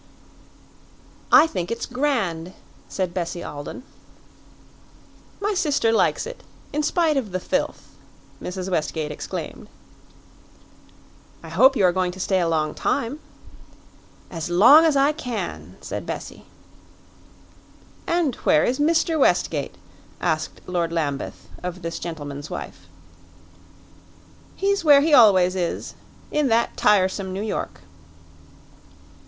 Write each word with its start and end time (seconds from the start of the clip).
"I 1.31 1.45
think 1.45 1.69
it's 1.69 1.85
grand," 1.85 2.53
said 2.89 3.13
Bessie 3.13 3.43
Alden. 3.43 3.83
"My 5.39 5.53
sister 5.53 5.91
likes 5.91 6.25
it, 6.25 6.41
in 6.73 6.81
spite 6.81 7.17
of 7.17 7.31
the 7.31 7.39
'filth'!" 7.39 7.93
Mrs. 8.41 8.67
Westgate 8.71 9.11
exclaimed. 9.11 9.67
"I 11.43 11.49
hope 11.49 11.75
you 11.75 11.83
are 11.85 11.91
going 11.91 12.11
to 12.13 12.19
stay 12.19 12.39
a 12.39 12.47
long 12.49 12.73
time." 12.73 13.19
"As 14.31 14.49
long 14.49 14.85
as 14.85 14.95
I 14.95 15.11
can," 15.11 15.77
said 15.81 16.07
Bessie. 16.07 16.45
"And 18.07 18.33
where 18.37 18.63
is 18.63 18.79
Mr. 18.79 19.19
Westgate?" 19.19 19.75
asked 20.19 20.61
Lord 20.65 20.91
Lambeth 20.91 21.47
of 21.61 21.83
this 21.83 21.99
gentleman's 21.99 22.49
wife. 22.49 22.87
"He's 24.55 24.83
where 24.83 25.01
he 25.01 25.13
always 25.13 25.55
is 25.55 25.93
in 26.31 26.47
that 26.47 26.75
tiresome 26.75 27.31
New 27.33 27.43
York." 27.43 27.81